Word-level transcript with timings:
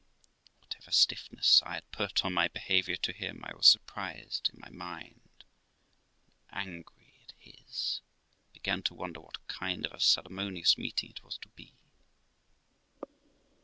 Whatever 0.61 0.89
stiffness 0.89 1.61
I 1.63 1.75
had 1.75 1.91
put 1.91 2.25
on 2.25 2.33
my 2.33 2.47
behaviour 2.47 2.95
to 2.95 3.13
him, 3.13 3.41
1 3.41 3.55
was 3.55 3.67
surprised 3.67 4.49
in 4.51 4.59
my 4.59 4.71
mind, 4.71 5.43
and 6.49 6.63
angry, 6.69 7.13
at 7.23 7.33
his, 7.37 8.01
and 8.47 8.53
began 8.53 8.81
to 8.81 8.95
wonder 8.95 9.19
what 9.19 9.47
kind 9.47 9.85
of 9.85 9.91
a 9.91 9.99
ceremonious 9.99 10.75
meeting 10.75 11.11
it 11.11 11.23
was 11.23 11.37
to 11.37 11.49
be. 11.49 11.75